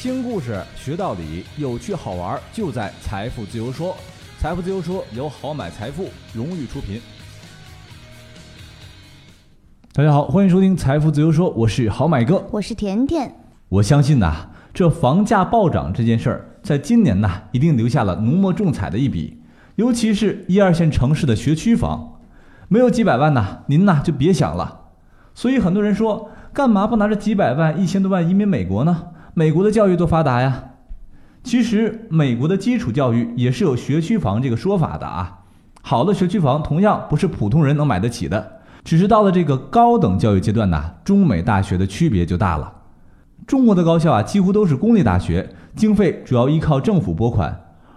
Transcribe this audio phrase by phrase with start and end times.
[0.00, 3.96] 听故事学道理，有趣好玩就在财富自由说。
[4.38, 7.00] 财富自由说由好买财富荣誉出品。
[9.92, 13.34] 大家好，欢迎收听财富自由说，我是好买哥，我是甜甜。
[13.68, 19.40] 我相信呐，这房价暴涨这件事儿，在今年呐，一定留下了浓墨重彩的一笔。
[19.76, 22.20] 尤其是一二线城市的学区房，
[22.68, 24.85] 没有几百万呐，您呐就别想了。
[25.36, 29.08] 所以很多人说，干嘛不拿着几百万、一千多万移民美国呢？
[29.34, 30.70] 美国的教育多发达呀！
[31.44, 35.40] 其实美国的基础教育也是有学区房这个说法的啊。
[35.82, 42.72] 好的学区房同样不是普通人能买得起的，只是到了这个高等教育阶段呢，中美大学的区别就大了。
[43.46, 47.52] 中国的高校啊，几乎都是公立大学，经费主要依靠政府拨款；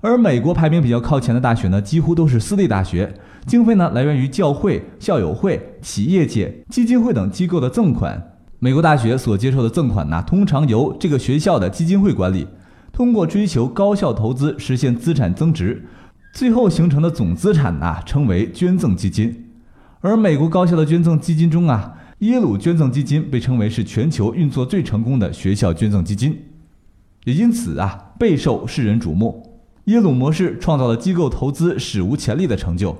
[0.00, 3.14] 而美国排名比较靠前的大学呢，几乎都是私立大学，
[3.46, 8.36] 经费呢来源于教会、校友会、企业界、基金会等机构的赠款。
[8.58, 12.46] 美国大学所接受的赠款呢，通常由这个学校的基金会管理，
[12.92, 15.86] 通过追求高效投资实现资产增值，
[16.34, 19.46] 最后形成的总资产呢，称为捐赠基金。
[20.02, 26.38] 而美国高校的捐赠基金中啊，耶鲁捐赠基金被称为是全球运作最成功的学校捐赠基金，
[27.24, 29.58] 也因此啊，备受世人瞩目。
[29.84, 32.94] 耶鲁模式创造了机构投资史无前例的成就。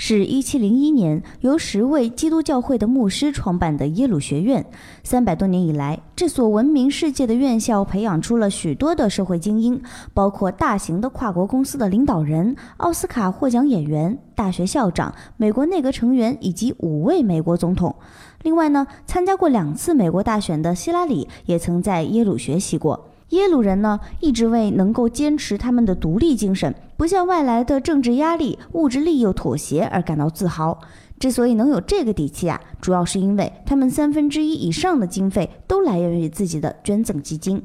[0.00, 4.64] 是一七零一年由十位基督教会的牧师创办的耶鲁学院。
[5.02, 9.82] 三百多年以来，这所闻名世界的院校培养出了许多的社会精英，
[10.14, 17.96] 包括大型的跨国公司的领导人、奥斯卡获奖演员、大学校长、美国内阁成员以及五位美国总统。
[18.44, 23.08] 另外呢，参加过两次美国大选的希拉里也曾在耶鲁学习过。
[23.30, 30.80] 耶鲁人呢，一直为能够坚持他们的独立精神，不向外来的政治压力、物质利诱妥协而感到自豪。
[31.20, 37.62] 之所以能有这个底气啊，主要是因为他们三分之一以上的经费都来源于自己的捐赠基金。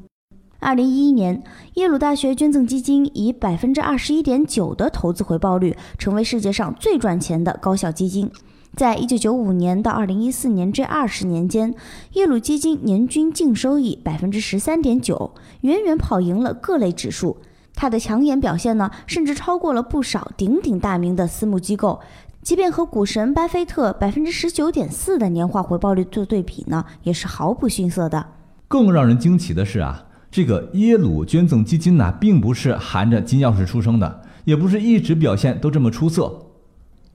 [0.60, 1.42] 二零一一年，
[1.74, 8.30] 耶鲁大学捐赠基金以百分之二十一点九的投资回报率，成为世界上最赚钱的高校基金。
[8.76, 11.74] 在一九九五年到二零一四年这二十年间，
[12.14, 17.38] 耶鲁基金年均净收益百分之十三点九，远远跑赢了各类指数。
[17.76, 22.00] 它的抢眼表现呢，甚至超过了不少鼎鼎大名的私募机构。
[22.42, 28.26] 即便和股神巴菲特百分之十九点四的年化回报率做对比呢，也是毫不逊色的。
[28.68, 36.48] 更让人惊奇的是啊，这个耶鲁捐赠基金呢，并不是含着金钥匙出生的，也不是一直表现都这么出色。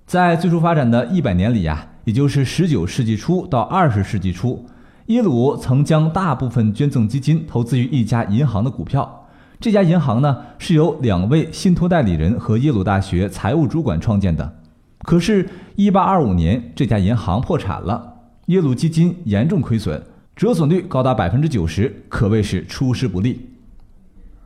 [0.07, 4.65] 在最初发展的一百年里呀，也就是十九世纪初到二十世纪初，
[5.07, 9.18] 耶鲁曾将大部分捐赠基金投资于一家银行的股票。
[9.61, 14.57] 这家银行呢，是由两位信托代理人和耶鲁大学财务主管创建的。
[15.03, 18.15] 可是，一八二五年这家银行破产了，
[18.47, 20.01] 耶鲁基金严重亏损，
[20.37, 23.49] 折损率高达百分之九十，可谓是出师不利。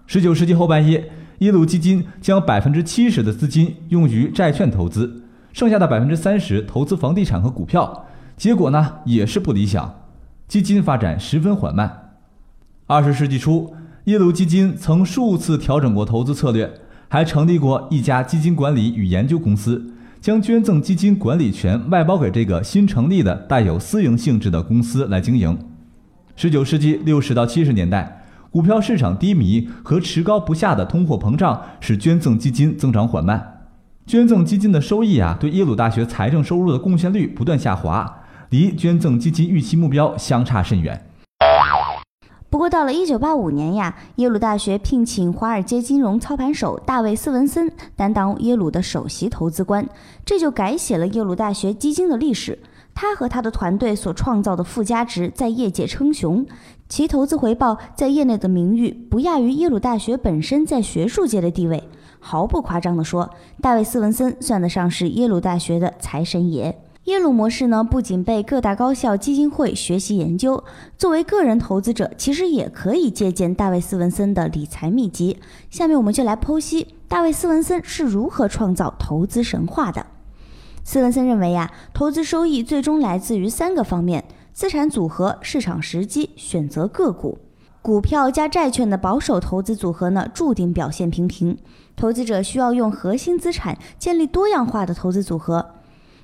[0.06, 5.24] 十九世纪后半叶，耶鲁基金将百分之七十的资金用于债券投资。
[5.52, 8.06] 剩下的百分之三十投资房地产和股票，
[8.38, 9.94] 结果呢也是不理想，
[10.48, 12.14] 基金发展十分缓慢。
[12.86, 13.74] 二十世纪初，
[14.06, 16.68] 耶鲁基金曾数次调整过投资策略，
[17.06, 25.56] 还成立过一家基金管理与研究公司，将捐赠基金管理权外包给这个新成立的带有私营性质的公司来经营。
[26.34, 33.68] 十九世纪六十到七十年代，股票市场低迷和持高不下的通货膨胀使捐赠基金增长缓慢。
[34.04, 38.12] 捐赠基金的收益啊，对耶鲁大学财政收入的贡献率不断下滑，
[38.50, 41.06] 离捐赠基金预期目标相差甚远。
[42.52, 49.88] 不过，到了1985年呀，耶鲁大学聘请华尔街金融操盘手大卫·斯文森担当耶鲁的首席投资官，
[50.22, 52.58] 这就改写了耶鲁大学基金的历史。
[52.94, 56.44] 他和他的团队所创造的附加值在业界称雄，
[56.90, 61.82] 其投资回报在业内的名誉不亚于耶鲁大学本身在学术界的地位。
[62.20, 63.30] 毫不夸张地说，
[63.62, 66.78] 大卫·斯文森算得上是耶鲁大学的财神爷。
[67.06, 70.62] 耶鲁模式呢，不仅被各大高校基金会学习研究，
[70.96, 75.40] 作为个人投资者，其实也可以借鉴大卫·斯文森的理财秘籍。
[75.68, 80.06] 下面我们就来剖析大卫·斯文森是如何创造投资神话的。
[80.84, 87.38] 斯文森认为呀，投资收益最终来自于三个方面：资产组合、市场时机、选择个股。
[87.82, 91.58] 股票加债券的保守投资组合呢，注定表现平平。
[91.96, 95.81] 投资者需要用核心资产建立多样化的投资组合。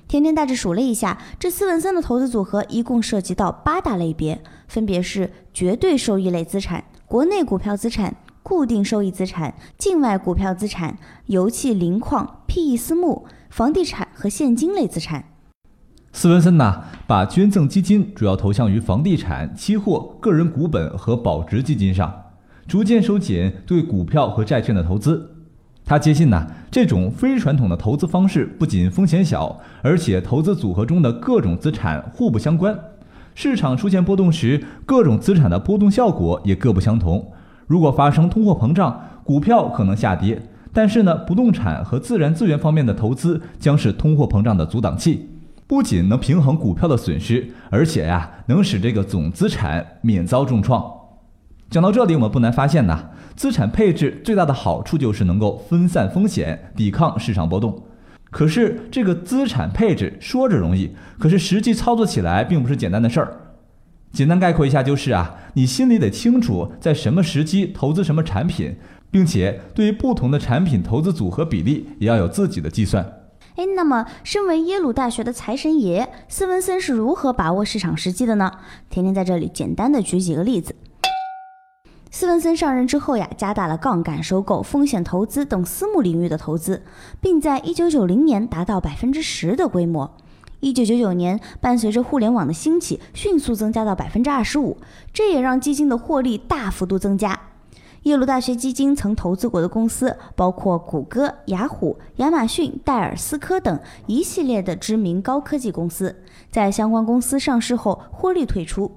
[0.09, 10.97] 天天大致数了一下，这斯文森的投资组合一共涉及到八大类别，分别是绝对收益类资产、国内股票资产、固定收益资产、境外股票资产、
[11.27, 15.25] 油气、磷矿、PE 私募、房地产和现金类资产。
[16.11, 22.11] 斯文森呐，把捐赠基金主要投向于房地产、期货、个人股本和保值基金上，
[22.67, 25.35] 逐渐收紧对股票和债券的投资。
[25.89, 32.77] 他坚信呢，这种非传统的投资方式不仅风险小，而且投资组合中的各种资产互不相关。
[33.33, 37.31] 市场出现波动时，各种资产的波动效果也各不相同。
[37.65, 40.39] 如果发生通货膨胀，股票可能下跌，
[40.71, 45.27] 但是呢，不动产和自然资源方面的投资将是通货膨胀的阻挡器。
[45.65, 50.98] 不仅能平衡股票的损失，而且呀，能使这个总资产免遭重创。
[51.69, 57.83] 讲到这里，我们不难发现呐，资产配置最大的好处就是能够分散风险，抵抗市场波动。
[58.31, 63.37] 可是这个资产配置说着容易，可是实际操作起来并不是简单的事儿。
[64.11, 68.75] 简单概括一下就是啊，你心里得清楚在什么时机投资什么产品，
[69.11, 73.05] 并且对于不同的产品投资组合比例也要有自己的计算。
[73.57, 78.51] 哎，那么身为耶鲁大学的财神爷斯文森是如何把握市场时机的呢？
[78.89, 80.73] 甜甜在这里简单的举几个例子。
[82.11, 86.81] 斯文森上任之后呀，加大了杠杆收购、风险投资等私募领域的投资，
[87.21, 90.11] 并在一九九零年达到百分之十的规模。
[90.59, 94.77] 一九九九年，伴随着互联网的兴起，迅速增加到百分之二十五，
[95.13, 97.39] 这也让基金的获利大幅度增加。
[98.03, 106.15] 耶鲁大学基金曾投资过的公司包括谷歌、雅虎、亚马逊、戴尔斯科等一系列的知名高科技公司，
[106.49, 108.91] 在相关公司上市后获利退出，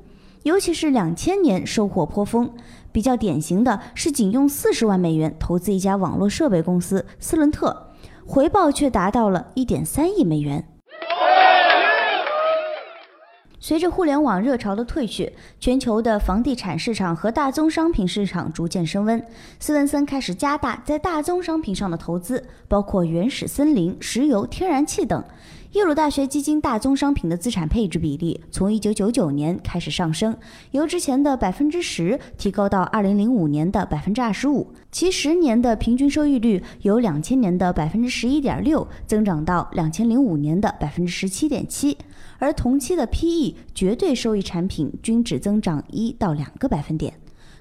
[0.45, 2.51] 尤其是两千年收获颇丰。
[2.93, 7.89] 比较典型的是，仅用四十万美元投资一家网络设备公司斯伦特，
[8.27, 10.69] 回报却达到了一点三亿美元。
[13.63, 19.25] 随着互联网热潮的退去，全球的房地产市场和大宗商品市场逐渐升温。
[19.61, 25.23] 斯文森开始加大在大宗商品上的投资，包括原始森林、石油、天然气等。
[25.75, 30.37] 耶鲁大学基金大宗商品的资产配置比例从1999年开始上升，
[30.73, 41.97] 由之前的百分之十提高到2005年的百分之二十五，其十年的平均收益率由两千年的百分之十一点六增长到两千零五年的百分之十七点七。
[42.43, 47.15] 而同期的 PE 绝对收益产品均只增长一到两个百分点，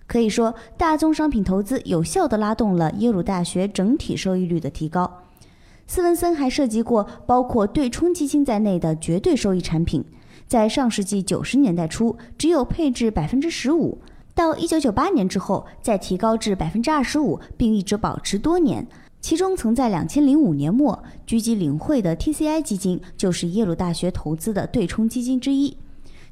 [0.07, 5.19] 可以说大宗商品投资有效地拉动了耶鲁大学整体收益率的提高。
[5.86, 10.04] 斯文森还涉及过包括对冲基金在内的绝对收益产品，
[10.48, 14.00] 在上世纪九十年代初只有配置百分之十五，
[14.34, 18.88] 到一九九八年之后再提高至百分之二十五，并一直保持多年。
[19.21, 25.77] 其中，曾在两千零五年末狙击领汇的 TCI 基金，就是耶鲁大学投资的对冲基金之一。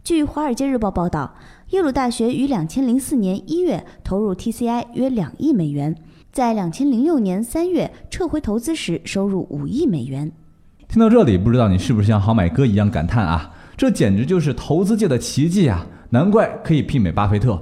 [0.04, 1.36] 据《华尔街日报》报道，
[1.70, 5.96] 耶鲁大学于两千零四年一月投入 TCI 约两亿美元，
[6.32, 10.32] 在两千零六年三月撤回投资时收入五亿美元。
[10.88, 13.54] 听到这里，不知道你是不是像好买哥一样感叹啊？
[13.78, 15.86] 这简直就是投资界的奇迹啊！
[16.10, 17.62] 难怪可以媲美巴菲特。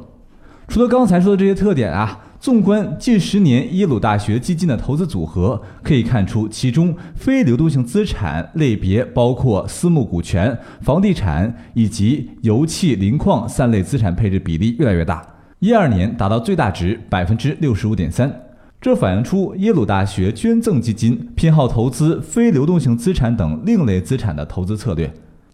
[0.69, 2.23] 除了刚才说的这些特点啊。
[2.39, 15.25] 纵观近十年耶鲁大学基金的投资组合，可以看出其中非流动性资产类别包括私募股权、房地产以及油气、磷矿三类资产配置比例越来越大，
[15.59, 18.31] 一二年达到最大值百分之六十五点三。
[18.79, 25.11] 这反映出耶鲁大学捐赠基金偏好投资非流动性资产等另类资产的投资策略。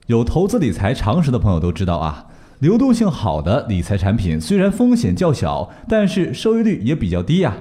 [0.07, 2.25] 有投资理财常识的朋友都知道啊。
[2.63, 7.53] 流动性好的理财产品虽然风险较小，但是收益率也比较低呀。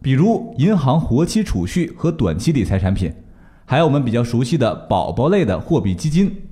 [0.00, 3.12] 比如银行活期储蓄和短期理财产品，
[3.64, 6.44] 还有我们比较熟悉的宝宝类的货币基金。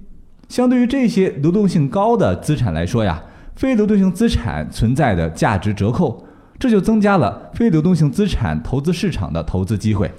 [0.48, 3.22] 相对于这些流动性高的资产来说呀，
[3.54, 6.26] 非流动性资产存在的价值折扣，
[6.58, 10.10] 这就增加了非流动性资产投资市场的投资机会。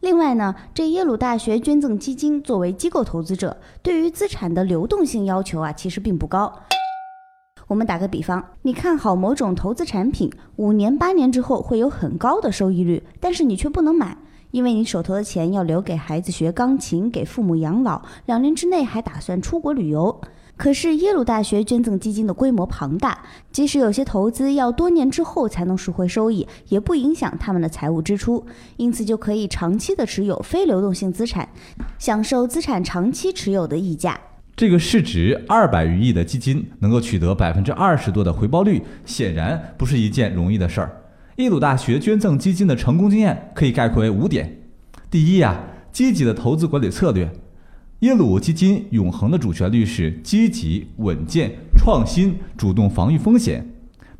[0.00, 6.52] 另外呢，这耶鲁大学捐赠基金作为机构投资者，对于资产的流动性要求啊，其实并不高。
[7.70, 14.18] 我们打个比方，你看好某种投资产品，五年、八年之后会有很高的收益率，但是你却不能买，
[14.50, 20.20] 因为你手头的钱要留给孩子学钢琴，给父母养老，两年之内还打算出国旅游。
[20.56, 23.20] 可是耶鲁大学捐赠基金的规模庞大，
[23.52, 28.44] 即使有些投资要多年之后才能赎回收益，也不影响他们的财务支出，
[28.78, 31.48] 因此就可以长期的持有非流动性资产，
[32.00, 34.20] 享受资产长期持有的溢价。
[34.60, 41.00] 这个市值二百余亿的基金能够取得百分之二十多的回报率，显然不是一件容易的事儿。
[41.36, 44.54] 耶鲁大学捐赠基金的成功经验可以概括为五点：
[45.10, 45.58] 第一呀，
[45.90, 47.32] 积极的投资管理策略。
[48.00, 53.66] 耶鲁基金永恒的主旋律是积极、稳健、创新、主动防御风险。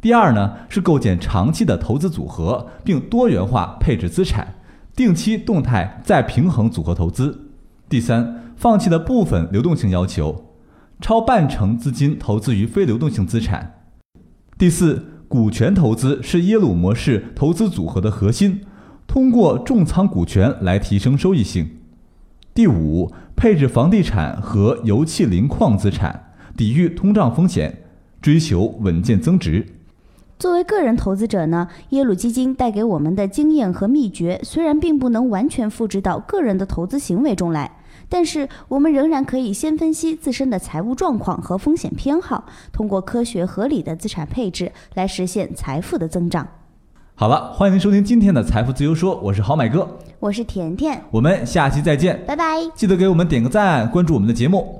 [0.01, 4.55] 第二呢，是构建长期的投资组合，并多元化配置资产，
[4.97, 7.39] 定期、动态再平衡组合投资。
[7.91, 8.39] 第三。
[8.61, 10.45] 放弃了部分流动性要求，
[11.01, 13.81] 超半成资金投资于非流动性资产。
[14.59, 18.61] 第四，股权投资是耶鲁模式投资组合的核心，
[19.07, 21.71] 通过重仓股权来提升收益性。
[22.53, 27.85] 第五，配置房地产和油气磷矿资产，抵御通胀风险，
[28.21, 29.65] 追求稳健增值。
[30.39, 37.79] 作为个人投资者呢，耶鲁基金带给我们的经验和秘诀，虽然并不能完全复制到个人的投资行为中来，
[38.11, 46.47] 但是我们仍然可以先分析自身的财务状况和风险偏好，通过科学合理的资产配置来实现财富的增长。
[47.15, 49.87] 好了，欢迎您收听今天的财富自由说，我是好买哥，
[50.19, 52.57] 我是甜甜，我们下期再见，拜拜。
[52.75, 54.80] 记得给我们点个赞，关注我们的节目。